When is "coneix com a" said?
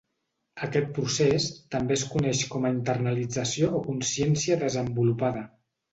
2.13-2.71